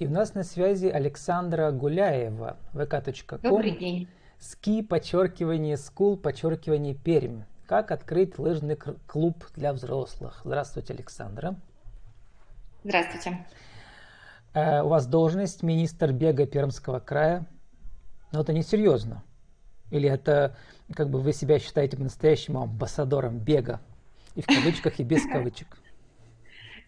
[0.00, 3.38] И у нас на связи Александра Гуляева, vk.com.
[3.42, 4.08] Добрый день.
[4.38, 7.42] Ски, подчеркивание, скул, подчеркивание, Пермь.
[7.66, 10.40] Как открыть лыжный клуб для взрослых?
[10.42, 11.54] Здравствуйте, Александра.
[12.82, 13.46] Здравствуйте.
[14.54, 17.44] Э, у вас должность министр бега Пермского края.
[18.32, 19.22] Но это не серьезно.
[19.90, 20.56] Или это
[20.94, 23.82] как бы вы себя считаете по-настоящему амбассадором бега?
[24.34, 25.76] И в кавычках, и без кавычек.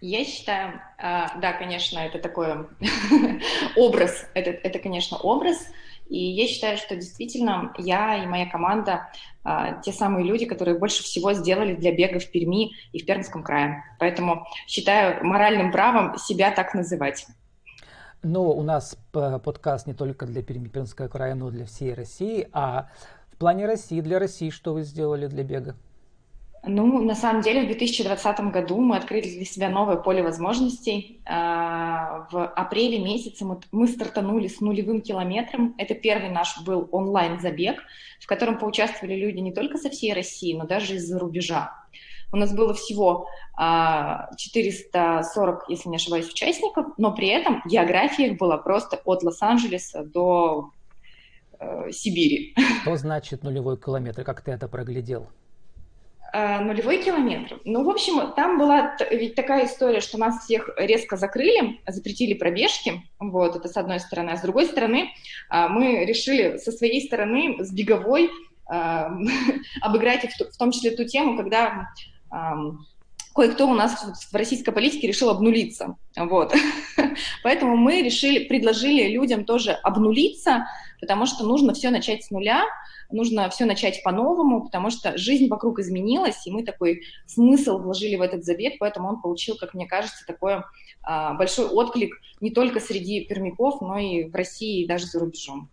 [0.03, 2.48] Я считаю, а, да, конечно, это такой
[3.77, 5.68] образ, это, это, конечно, образ,
[6.08, 9.08] и я считаю, что действительно я и моя команда
[9.44, 13.44] а, те самые люди, которые больше всего сделали для бега в Перми и в Пермском
[13.44, 13.85] крае.
[14.00, 17.25] Поэтому считаю моральным правом себя так называть.
[18.25, 22.49] Но у нас подкаст не только для Перми, Пермского края, но и для всей России.
[22.53, 22.91] А
[23.30, 25.77] в плане России, для России, что вы сделали для бега?
[26.64, 31.21] Ну, на самом деле, в 2020 году мы открыли для себя новое поле возможностей.
[31.26, 35.75] А, в апреле месяце мы стартанули с нулевым километром.
[35.77, 37.82] Это первый наш был онлайн-забег,
[38.20, 41.72] в котором поучаствовали люди не только со всей России, но даже из-за рубежа.
[42.32, 43.26] У нас было всего
[43.58, 50.04] 440, а, если не ошибаюсь, участников, но при этом география их была просто от Лос-Анджелеса
[50.04, 50.70] до
[51.58, 52.54] э, Сибири.
[52.82, 54.22] Что значит нулевой километр?
[54.22, 55.26] Как ты это проглядел?
[56.34, 57.61] Э, нулевой километр.
[57.66, 63.02] Ну, в общем, там была ведь такая история, что нас всех резко закрыли, запретили пробежки,
[63.19, 65.10] вот, это с одной стороны, а с другой стороны
[65.50, 69.06] а, мы решили со своей стороны, с беговой, э,
[69.83, 71.88] обыграть в том числе ту тему, когда
[73.34, 75.97] кое-кто у нас в российской политике решил обнулиться.
[76.16, 76.55] Вот.
[77.42, 80.66] Поэтому мы решили, предложили людям тоже обнулиться,
[80.98, 82.64] потому что нужно все начать с нуля,
[83.12, 88.22] нужно все начать по-новому, потому что жизнь вокруг изменилась, и мы такой смысл вложили в
[88.22, 90.62] этот забег, поэтому он получил, как мне кажется, такой
[91.02, 95.69] а, большой отклик не только среди пермяков, но и в России, и даже за рубежом.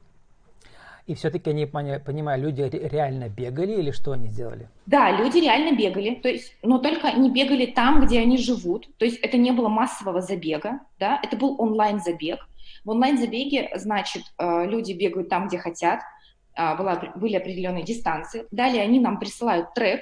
[1.09, 4.69] И все-таки, не понимаю, люди реально бегали или что они сделали?
[4.85, 9.05] Да, люди реально бегали, то есть, но только не бегали там, где они живут, то
[9.05, 12.47] есть это не было массового забега, да, это был онлайн-забег.
[12.85, 16.03] В онлайн-забеге, значит, э, люди бегают там, где хотят, а,
[16.75, 18.45] была, были определенные дистанции.
[18.51, 20.01] Далее они нам присылают трек,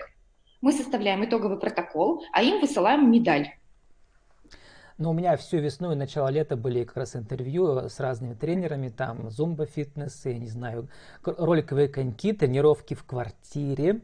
[0.62, 3.54] мы составляем итоговый протокол, а им высылаем медаль.
[4.98, 8.90] Но у меня всю весну и начало лета были как раз интервью с разными тренерами,
[8.90, 10.90] там зумба фитнес, я не знаю,
[11.24, 14.02] роликовые коньки, тренировки в квартире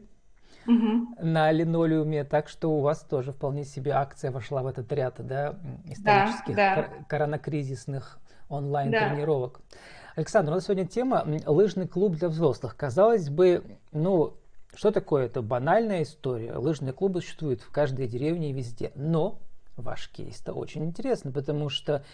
[0.66, 1.08] угу.
[1.20, 5.56] на линолеуме, так что у вас тоже вполне себе акция вошла в этот ряд, да,
[5.86, 7.04] исторических да, да.
[7.08, 9.60] коронакризисных онлайн-тренировок.
[9.68, 9.76] Да.
[10.16, 12.76] Александр, у нас сегодня тема лыжный клуб для взрослых.
[12.76, 14.34] Казалось бы, ну,
[14.76, 15.26] что такое?
[15.26, 16.56] Это банальная история.
[16.56, 18.92] Лыжные клубы существуют в каждой деревне и везде.
[18.94, 19.40] Но
[19.76, 22.04] ваш кейс-то очень интересно, потому что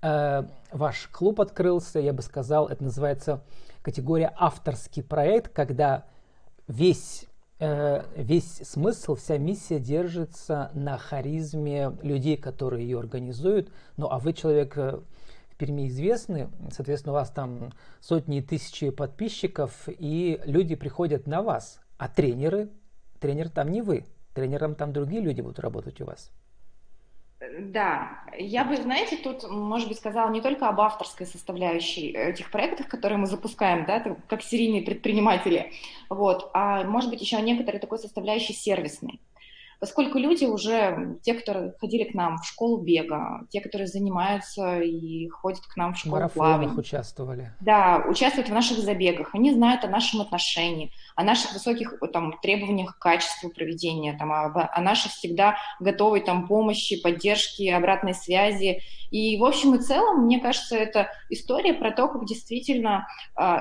[0.00, 3.42] э, ваш клуб открылся, я бы сказал, это называется
[3.82, 6.06] категория авторский проект, когда
[6.68, 7.26] весь
[7.58, 13.70] э, весь смысл, вся миссия держится на харизме людей, которые ее организуют.
[13.98, 15.00] Ну, а вы человек э,
[15.62, 21.80] Перми известны, соответственно, у вас там сотни и тысячи подписчиков, и люди приходят на вас,
[21.98, 22.68] а тренеры,
[23.20, 26.32] тренер там не вы, тренером там другие люди будут работать у вас.
[27.60, 32.88] Да, я бы, знаете, тут, может быть, сказала не только об авторской составляющей этих проектов,
[32.88, 35.70] которые мы запускаем, да, как серийные предприниматели,
[36.08, 39.20] вот, а может быть еще о некоторой такой составляющей сервисной
[39.82, 45.28] поскольку люди уже, те, которые ходили к нам в школу бега, те, которые занимаются и
[45.28, 46.72] ходят к нам в школу в плавания.
[46.72, 47.52] участвовали.
[47.60, 49.34] Да, участвуют в наших забегах.
[49.34, 54.70] Они знают о нашем отношении, о наших высоких там, требованиях к качеству проведения, там, о,
[54.72, 58.82] о нашей всегда готовой там, помощи, поддержке, обратной связи.
[59.10, 63.56] И в общем и целом, мне кажется, это история про то, как действительно э,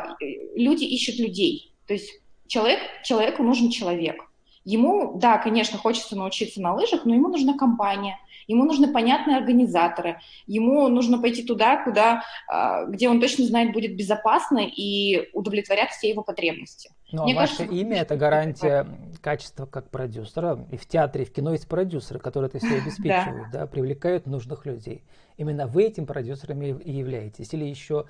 [0.55, 1.73] люди ищут людей.
[1.87, 2.11] То есть
[2.45, 4.30] человек, человеку нужен человек.
[4.63, 10.19] Ему, да, конечно, хочется научиться на лыжах, но ему нужна компания, ему нужны понятные организаторы,
[10.45, 16.09] ему нужно пойти туда, куда, а, где он точно знает, будет безопасно и удовлетворят все
[16.09, 16.91] его потребности.
[17.11, 18.87] Ну, а Мне а кажется, ваше имя– это гарантия
[19.21, 20.65] качества как продюсера.
[20.71, 24.67] И в театре, и в кино есть продюсеры, которые это все обеспечивают, да, привлекают нужных
[24.67, 25.03] людей.
[25.37, 27.51] Именно вы этим продюсерами и являетесь.
[27.53, 28.05] Или еще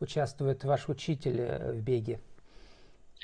[0.00, 2.20] участвует ваш учитель в беге,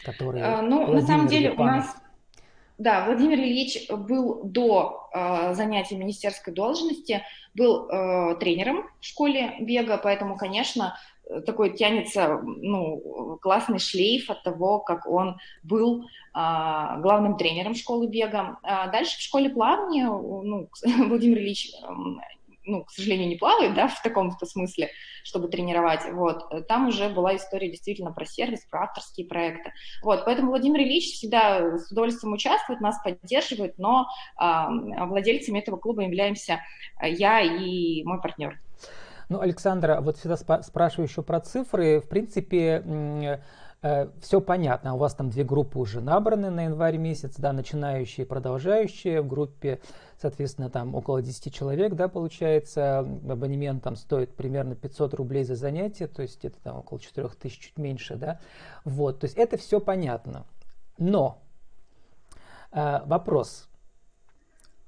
[0.05, 1.97] который а, Ну, на самом деле у нас
[2.79, 7.23] да, Владимир Ильич был до э, занятия министерской должности,
[7.55, 10.99] был э, тренером в школе бега, поэтому, конечно,
[11.45, 18.59] такой тянется ну, классный шлейф от того, как он был а, главным тренером школы бега.
[18.63, 20.69] А дальше в школе плавания ну,
[21.09, 21.73] Владимир Ильич
[22.67, 24.91] ну, к сожалению, не плавает, да, в таком-то смысле,
[25.25, 29.73] чтобы тренировать, вот, там уже была история действительно про сервис, про авторские проекты,
[30.03, 34.07] вот, поэтому Владимир Ильич всегда с удовольствием участвует, нас поддерживает, но
[34.41, 34.45] э,
[35.07, 36.61] владельцами этого клуба являемся
[37.03, 38.59] я и мой партнер.
[39.29, 42.01] Ну, Александра, вот всегда спрашиваю еще про цифры.
[42.01, 42.83] В принципе,
[43.83, 44.95] э, все понятно.
[44.95, 49.23] У вас там две группы уже набраны на январь месяц, да, начинающие и продолжающие.
[49.23, 49.81] В группе,
[50.21, 53.01] соответственно, там около 10 человек, да, получается.
[53.01, 57.79] Абонемент там стоит примерно 500 рублей за занятие, то есть это там около 4000, чуть
[57.79, 58.41] меньше, да.
[58.85, 60.47] Вот, то есть это все понятно.
[60.99, 61.43] Но
[62.73, 63.69] э, вопрос,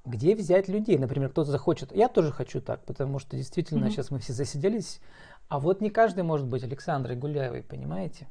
[0.05, 0.97] где взять людей.
[0.97, 3.89] Например, кто-то захочет, я тоже хочу так, потому что действительно mm-hmm.
[3.91, 4.99] сейчас мы все засиделись,
[5.47, 8.27] а вот не каждый может быть Александрой Гуляевой, понимаете?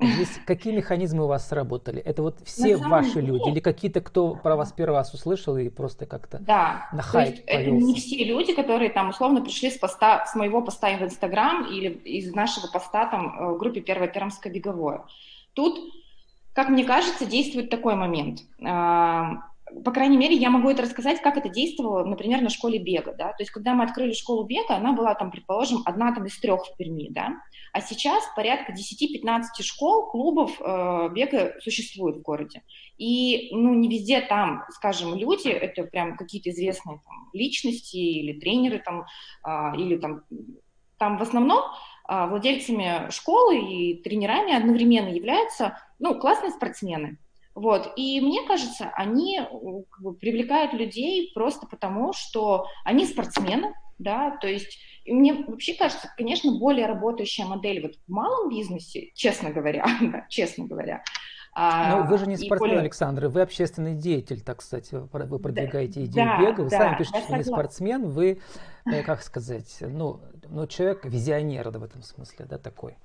[0.00, 2.00] Здесь какие механизмы у вас сработали?
[2.00, 3.28] Это вот все ваши деле...
[3.28, 6.88] люди или какие-то, кто про вас первый раз услышал и просто как-то да.
[6.92, 10.62] на хайп То есть, не все люди, которые там условно пришли с, поста, с моего
[10.62, 15.04] поста в Инстаграм или из нашего поста там э, в группе «Первое Пермское беговое».
[15.54, 15.78] Тут,
[16.52, 18.40] как мне кажется, действует такой момент
[19.84, 23.28] по крайней мере, я могу это рассказать, как это действовало, например, на школе бега, да,
[23.30, 26.66] то есть, когда мы открыли школу бега, она была там, предположим, одна там из трех
[26.66, 27.34] в Перми, да,
[27.72, 32.62] а сейчас порядка 10-15 школ, клубов э, бега существует в городе,
[32.96, 38.78] и, ну, не везде там, скажем, люди, это прям какие-то известные там личности или тренеры
[38.78, 39.04] там,
[39.44, 40.22] э, или там,
[40.96, 41.58] там в основном
[42.08, 47.18] э, владельцами школы и тренерами одновременно являются, ну, классные спортсмены,
[47.56, 47.94] вот.
[47.96, 54.46] И мне кажется, они как бы, привлекают людей просто потому, что они спортсмены, да, то
[54.46, 59.86] есть и мне вообще кажется, конечно, более работающая модель вот в малом бизнесе, честно говоря,
[60.02, 61.02] да, честно говоря.
[61.54, 62.80] А, Но вы же не спортсмен, более...
[62.80, 66.98] Александр, вы общественный деятель, так сказать, вы продвигаете да, идею да, бега, вы да, сами
[66.98, 68.40] пишете, что вы не спортсмен, вы,
[68.84, 70.20] э, как сказать, ну,
[70.50, 72.96] ну человек-визионер в этом смысле, да, такой.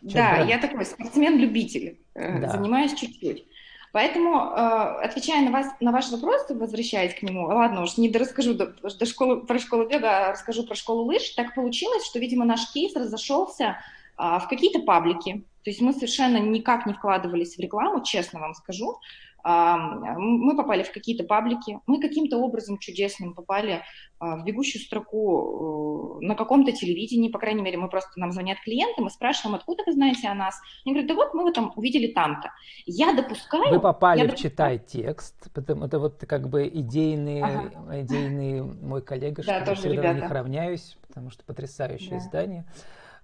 [0.00, 0.48] Человек да, бренд.
[0.48, 2.48] я такой спортсмен-любитель, э, да.
[2.48, 3.44] занимаюсь чуть-чуть.
[3.92, 8.54] Поэтому, э, отвечая на, вас, на ваш вопрос, возвращаясь к нему, ладно уж, не расскажу
[8.54, 12.44] до, до школы, про школу бега, а расскажу про школу лыж, так получилось, что, видимо,
[12.44, 13.78] наш кейс разошелся
[14.16, 18.54] а, в какие-то паблики, то есть мы совершенно никак не вкладывались в рекламу, честно вам
[18.54, 18.98] скажу,
[19.44, 23.82] мы попали в какие-то паблики, мы каким-то образом чудесным попали
[24.18, 28.58] а, в бегущую строку э, на каком-то телевидении, по крайней мере, мы просто, нам звонят
[28.64, 30.60] клиенты, мы спрашиваем, откуда вы знаете о нас.
[30.84, 32.50] Они говорят, да вот мы вы там увидели там-то.
[32.84, 33.70] Я допускаю...
[33.70, 38.00] Вы попали в «Читай текст», потому это вот как бы идейный, ага.
[38.02, 40.14] идейный мой коллега, да, что я всегда ребята.
[40.14, 42.18] на них равняюсь, потому что потрясающее да.
[42.18, 42.64] издание.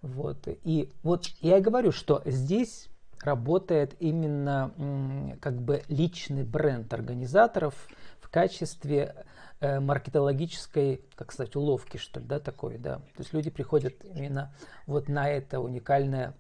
[0.00, 0.46] Вот.
[0.64, 2.88] И вот я и говорю, что здесь
[3.22, 7.74] работает именно как бы личный бренд организаторов
[8.20, 9.14] в качестве
[9.60, 12.96] э, маркетологической, как сказать, уловки, что ли, да, такой, да.
[12.96, 14.52] То есть люди приходят именно
[14.86, 16.34] вот на это уникальное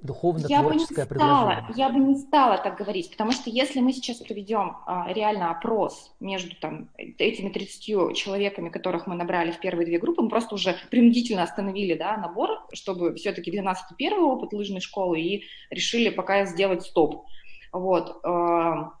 [0.00, 1.66] духовно-творческое предложение.
[1.76, 6.14] Я бы не стала так говорить, потому что если мы сейчас проведем а, реально опрос
[6.20, 10.76] между там, этими 30 человеками, которых мы набрали в первые две группы, мы просто уже
[10.90, 16.82] принудительно остановили да, набор, чтобы все-таки 12 первый опыт лыжной школы и решили пока сделать
[16.82, 17.24] стоп.
[17.72, 18.20] Вот.
[18.24, 18.92] А,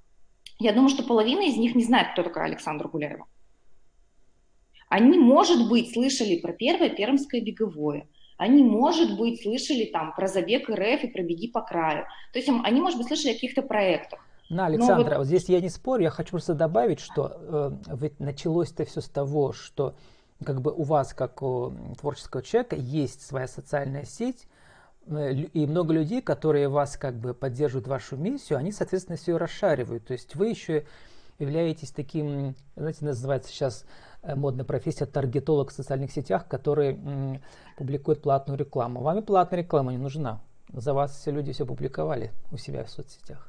[0.58, 3.26] я думаю, что половина из них не знает, кто такая Александра Гуляева.
[4.88, 8.08] Они, может быть, слышали про первое пермское беговое,
[8.38, 12.06] они, может быть, слышали там про забег РФ и про беги по краю.
[12.32, 14.20] То есть они, может быть, слышали о каких-то проектах.
[14.48, 15.18] На, Александра, вот...
[15.18, 19.08] вот здесь я не спорю, я хочу просто добавить, что э, ведь началось-то все с
[19.08, 19.94] того, что
[20.42, 24.46] как бы у вас, как у творческого человека, есть своя социальная сеть,
[25.06, 30.06] э, и много людей, которые вас как бы поддерживают вашу миссию, они, соответственно, все расшаривают.
[30.06, 30.86] То есть вы еще
[31.38, 33.84] являетесь таким, знаете, называется сейчас
[34.22, 36.98] модная профессия таргетолог в социальных сетях, который
[37.76, 39.00] публикует платную рекламу.
[39.02, 40.40] Вам и платная реклама не нужна.
[40.72, 43.48] За вас все люди все публиковали у себя в соцсетях.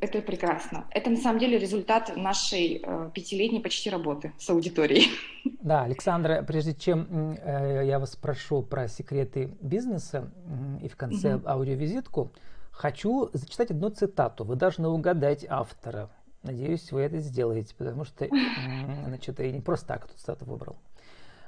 [0.00, 0.86] Это прекрасно.
[0.90, 5.08] Это на самом деле результат нашей э, пятилетней почти работы с аудиторией.
[5.60, 10.30] Да, Александра, прежде чем э, я вас спрошу про секреты бизнеса
[10.80, 11.48] э, и в конце угу.
[11.48, 12.32] аудиовизитку,
[12.70, 14.44] хочу зачитать одну цитату.
[14.44, 16.08] Вы должны угадать автора.
[16.46, 18.28] Надеюсь, вы это сделаете, потому что
[19.06, 20.76] значит, я не просто так тут стату выбрал.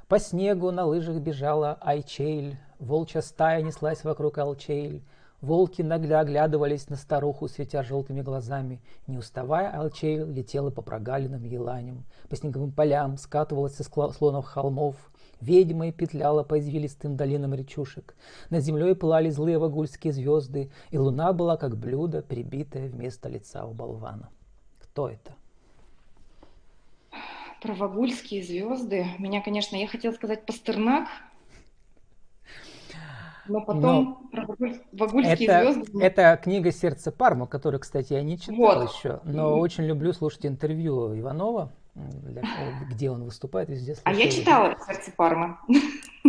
[0.08, 5.04] По снегу на лыжах бежала Айчейль, волчья стая неслась вокруг Алчейль.
[5.40, 8.80] Волки нагло оглядывались на старуху, светя желтыми глазами.
[9.06, 14.96] Не уставая, Алчейль летела по прогалинам еланям, по снеговым полям, скатывалась со склонов холмов,
[15.40, 18.16] ведьмой петляла по извилистым долинам речушек.
[18.50, 23.72] Над землей пылали злые вагульские звезды, и луна была как блюдо, прибитое вместо лица у
[23.74, 24.30] болвана.
[24.98, 25.32] Кто это?
[27.62, 29.06] про вагульские звезды.
[29.20, 31.08] Меня, конечно, я хотела сказать Пастернак,
[33.46, 34.56] но потом но
[34.92, 36.02] вагульские это, звезды.
[36.02, 38.92] Это книга «Сердце Парма», которую, кстати, я не читал вот.
[38.92, 39.60] еще, но mm.
[39.60, 42.42] очень люблю слушать интервью Иванова, для,
[42.90, 43.96] где он выступает везде.
[44.02, 45.60] А я читала «Сердце Парма».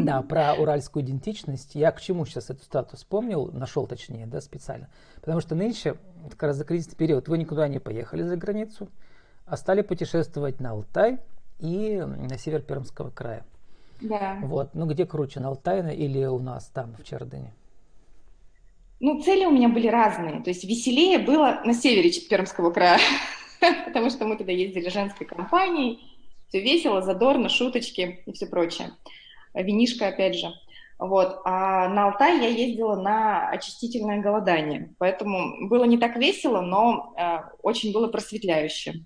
[0.05, 1.75] Да, про уральскую идентичность.
[1.75, 4.89] Я к чему сейчас эту статус вспомнил, нашел точнее, да, специально.
[5.15, 5.95] Потому что нынче,
[6.31, 8.89] как раз за кризисный период, вы никуда не поехали за границу,
[9.45, 11.19] а стали путешествовать на Алтай
[11.59, 13.45] и на север Пермского края.
[14.01, 14.39] Да.
[14.41, 14.73] Вот.
[14.73, 17.53] Ну, где круче, на Алтайне или у нас там, в Чердыне?
[18.99, 20.41] Ну, цели у меня были разные.
[20.41, 22.99] То есть веселее было на севере Пермского края,
[23.85, 25.99] потому что мы туда ездили женской компанией.
[26.47, 28.91] Все весело, задорно, шуточки и все прочее.
[29.53, 30.47] Винишка, опять же.
[30.99, 31.39] Вот.
[31.45, 34.93] А на Алтай я ездила на очистительное голодание.
[34.97, 39.05] Поэтому было не так весело, но э, очень было просветляюще.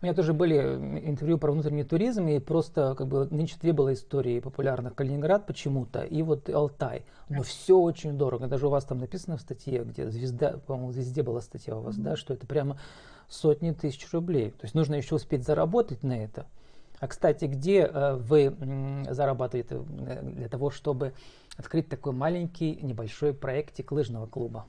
[0.00, 3.94] У меня тоже были интервью про внутренний туризм, и просто как бы нынче две было
[3.94, 4.94] истории популярных.
[4.94, 7.04] Калининград почему-то и вот Алтай.
[7.28, 8.46] Но все очень дорого.
[8.46, 11.96] Даже у вас там написано в статье, где звезда, по-моему, везде была статья у вас,
[11.96, 12.02] mm-hmm.
[12.02, 12.78] да, что это прямо
[13.28, 14.50] сотни тысяч рублей.
[14.50, 16.46] То есть нужно еще успеть заработать на это.
[17.00, 18.54] А, кстати, где э, вы
[19.10, 21.12] зарабатываете э, для того, чтобы
[21.56, 24.66] открыть такой маленький небольшой проектик лыжного клуба?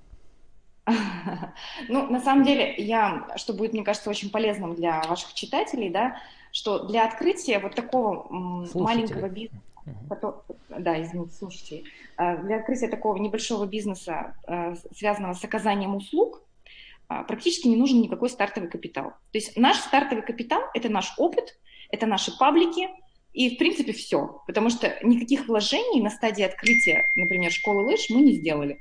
[1.90, 6.18] Ну, на самом деле, я, что будет, мне кажется, очень полезным для ваших читателей, да,
[6.52, 8.26] что для открытия вот такого
[8.74, 9.62] маленького бизнеса,
[10.70, 11.84] да, извините, слушайте,
[12.16, 14.36] а, для открытия такого небольшого бизнеса,
[14.96, 16.42] связанного с оказанием услуг,
[17.10, 19.12] а, практически не нужен никакой стартовый капитал.
[19.32, 21.58] То есть наш стартовый капитал– это наш опыт,
[21.90, 22.90] это наши паблики,
[23.34, 24.42] и, в принципе, все.
[24.48, 28.80] Потому что никаких вложений на стадии открытия, например, школы лыж мы не сделали.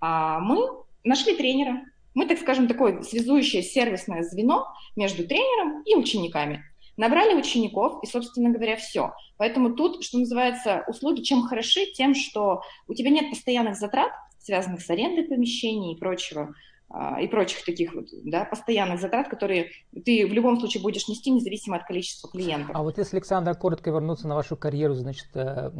[0.00, 0.58] А мы
[1.04, 1.82] нашли тренера.
[2.14, 6.64] Мы, так скажем, такое связующее сервисное звено между тренером и учениками.
[6.98, 9.14] Набрали учеников, и, собственно говоря, все.
[9.38, 11.86] Поэтому тут, что называется, услуги чем хороши?
[11.94, 16.54] Тем, что у тебя нет постоянных затрат, связанных с арендой помещений и прочего.
[16.90, 19.72] А, и прочих таких вот, да, постоянных затрат, которые
[20.06, 22.70] ты в любом случае будешь нести, независимо от количества клиентов.
[22.74, 25.70] А вот если, Александр, коротко вернуться на вашу карьеру, значит, э,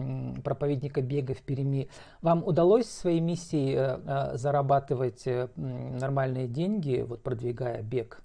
[0.45, 1.89] проповедника бега в Перми,
[2.21, 8.21] вам удалось своей миссией э, э, зарабатывать нормальные деньги, вот продвигая бег?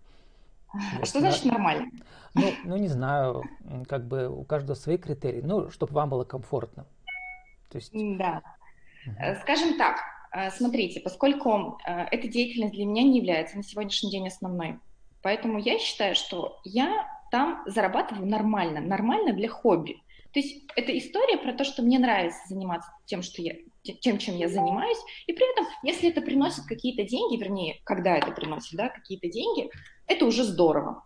[0.74, 1.90] А вот, что значит нормально?
[2.34, 3.44] Ну, ну, не знаю,
[3.88, 6.86] как бы у каждого свои критерии, ну, чтобы вам было комфортно.
[7.70, 7.92] То есть...
[7.94, 8.42] Да.
[9.06, 9.36] Угу.
[9.42, 10.00] Скажем так,
[10.52, 14.80] смотрите, поскольку а, эта деятельность для меня не является на сегодняшний день основной,
[15.22, 19.98] поэтому я считаю, что я там зарабатываю нормально, нормально для хобби.
[20.34, 24.36] То есть это история про то, что мне нравится заниматься тем, что я, тем, чем
[24.36, 24.98] я занимаюсь,
[25.28, 29.70] и при этом, если это приносит какие-то деньги, вернее, когда это приносит, да, какие-то деньги,
[30.08, 31.04] это уже здорово.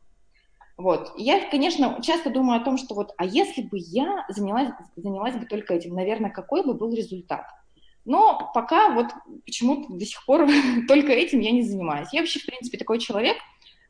[0.77, 1.11] Вот.
[1.17, 5.45] Я, конечно, часто думаю о том, что вот, а если бы я занялась, занялась бы
[5.45, 7.45] только этим, наверное, какой бы был результат?
[8.07, 9.07] Но пока вот
[9.45, 10.47] почему-то до сих пор
[10.87, 12.07] только этим я не занимаюсь.
[12.13, 13.35] Я вообще, в принципе, такой человек,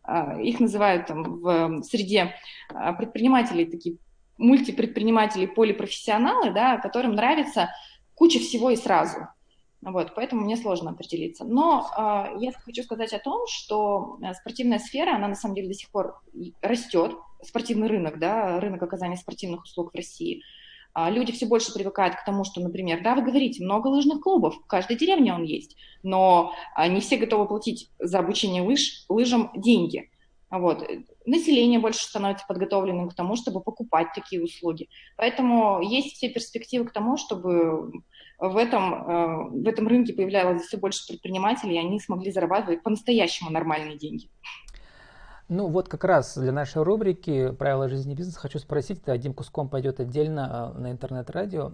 [0.02, 2.34] а, их называют там в среде
[2.74, 3.98] а, предпринимателей такие
[4.40, 7.70] мультипредприниматели, полипрофессионалы, да, которым нравится
[8.16, 9.28] куча всего и сразу.
[9.82, 11.46] Вот, поэтому мне сложно определиться.
[11.46, 15.74] Но э, я хочу сказать о том, что спортивная сфера, она на самом деле до
[15.76, 16.20] сих пор
[16.62, 20.42] растет, спортивный рынок, да, рынок оказания спортивных услуг в России–
[21.10, 24.66] люди все больше привыкают к тому, что, например, да, вы говорите, много лыжных клубов, в
[24.66, 30.10] каждой деревне он есть, но а, не все готовы платить за обучение лыж, лыжам деньги.
[30.50, 30.84] Вот.
[31.26, 34.90] Население больше становится подготовленным к тому, чтобы покупать такие услуги.
[35.18, 37.92] Поэтому есть все перспективы к тому, чтобы
[38.40, 43.52] в этом, а, в этом рынке появлялось все больше предпринимателей, и они смогли зарабатывать по-настоящему
[43.52, 44.30] нормальные деньги.
[45.50, 49.70] Ну вот как раз для нашей рубрики «Правила жизни бизнеса» хочу спросить, это одним куском
[49.70, 51.72] пойдет отдельно а, на интернет-радио,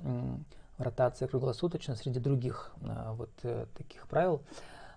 [0.78, 4.44] ротация круглосуточно среди других а, вот э, таких правил,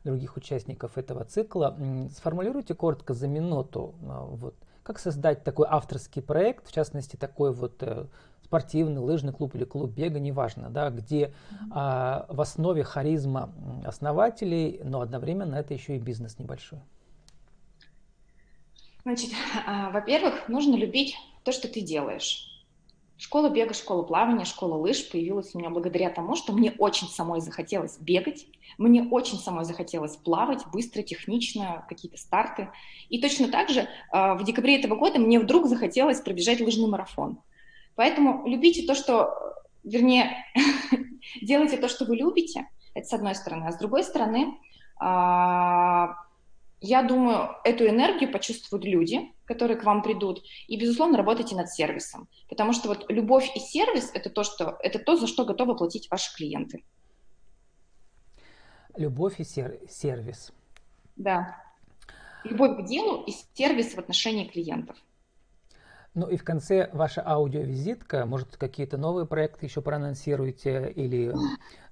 [0.04, 1.74] других участников этого цикла.
[2.14, 7.82] Сформулируйте коротко за минуту, а, вот, как создать такой авторский проект, в частности такой вот
[7.82, 8.04] э,
[8.44, 11.32] спортивный, лыжный клуб или клуб бега, неважно, да, где
[11.72, 13.52] а, в основе харизма
[13.86, 16.80] основателей, но одновременно это еще и бизнес небольшой.
[19.06, 19.30] Значит,
[19.66, 22.52] а, во-первых, нужно любить то, что ты делаешь.
[23.18, 27.40] Школа бега, школа плавания, школа лыж появилась у меня благодаря тому, что мне очень самой
[27.40, 28.46] захотелось бегать,
[28.78, 32.68] мне очень самой захотелось плавать быстро, технично, какие-то старты.
[33.08, 37.38] И точно так же а, в декабре этого года мне вдруг захотелось пробежать лыжный марафон.
[37.94, 40.44] Поэтому любите то, что, вернее,
[41.40, 43.66] делайте то, что вы любите, это с одной стороны.
[43.68, 44.58] А с другой стороны,
[44.98, 46.25] а,
[46.80, 52.28] я думаю, эту энергию почувствуют люди, которые к вам придут, и, безусловно, работайте над сервисом,
[52.48, 56.10] потому что вот любовь и сервис– это то, что, это то, за что готовы платить
[56.10, 56.84] ваши клиенты.
[58.96, 60.52] Любовь и сер- сервис.
[61.16, 61.62] Да.
[62.44, 64.96] Любовь к делу и сервис в отношении клиентов.
[66.16, 71.30] Ну и в конце ваша аудиовизитка, может, какие-то новые проекты еще проанонсируете или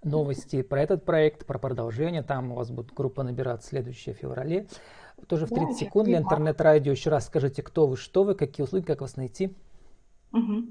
[0.03, 4.67] новости про этот проект, про продолжение, там у вас будет группа набираться следующее феврале.
[5.29, 8.85] Тоже в 30 секунд для интернет-радио еще раз скажите, кто вы, что вы, какие услуги,
[8.85, 9.55] как вас найти.
[10.33, 10.65] Угу.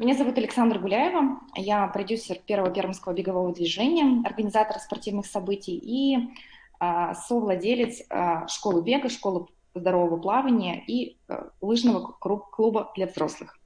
[0.00, 6.28] Меня зовут Александра Гуляева, я продюсер первого пермского бегового движения, организатор спортивных событий и
[6.80, 13.58] а, совладелец а, школы бега, школы здорового плавания и э, лыжного клуба для взрослых.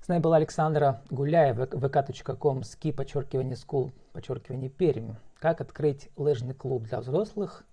[0.00, 5.14] С нами была Александра Гуляева, vk.com, ski, подчеркивание, school, подчеркивание, Пермь.
[5.40, 7.64] Как открыть лыжный клуб для взрослых.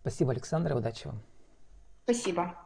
[0.00, 1.22] Спасибо, Александра, удачи вам.
[2.04, 2.56] Спасибо.